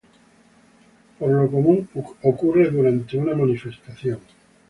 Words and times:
Por 1.19 1.29
lo 1.29 1.47
común, 1.51 1.87
ocurre 2.23 2.71
durante 2.71 3.17
una 3.19 3.35
manifestación. 3.35 4.17